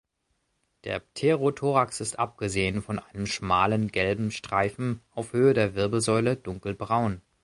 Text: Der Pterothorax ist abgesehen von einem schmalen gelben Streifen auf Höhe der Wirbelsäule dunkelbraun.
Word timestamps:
Der 0.83 0.97
Pterothorax 0.99 1.99
ist 2.01 2.17
abgesehen 2.17 2.81
von 2.81 2.97
einem 2.97 3.27
schmalen 3.27 3.89
gelben 3.89 4.31
Streifen 4.31 4.99
auf 5.11 5.31
Höhe 5.33 5.53
der 5.53 5.75
Wirbelsäule 5.75 6.37
dunkelbraun. 6.37 7.21